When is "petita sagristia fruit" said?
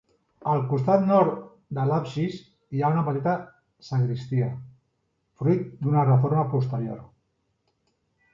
3.09-5.69